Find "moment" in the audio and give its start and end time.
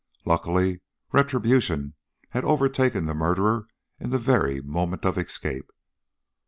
4.59-5.05